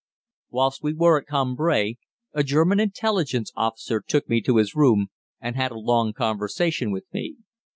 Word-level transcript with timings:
Whilst 0.49 0.81
we 0.81 0.93
were 0.93 1.19
at 1.19 1.27
Cambrai 1.27 1.97
a 2.33 2.41
German 2.41 2.79
Intelligence 2.79 3.51
officer 3.55 4.01
took 4.01 4.27
me 4.27 4.41
to 4.41 4.57
his 4.57 4.73
room 4.75 5.09
and 5.39 5.55
had 5.55 5.69
a 5.69 5.77
long 5.79 6.11
conversation 6.11 6.89
with 6.91 7.05
me. 7.13 7.35